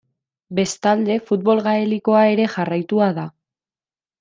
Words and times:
Bestalde 0.59 1.17
Futbol 1.27 1.61
gaelikoa 1.67 2.25
ere 2.33 2.49
jarraitua 2.57 3.13
da. 3.21 3.29